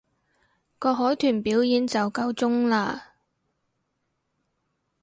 [0.79, 3.01] 個海豚表演就夠鐘喇